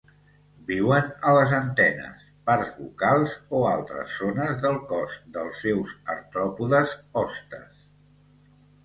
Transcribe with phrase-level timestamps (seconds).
[0.67, 7.85] Viuen a les antenes, parts bucals o altres zones del cos dels seus artròpodes hostes.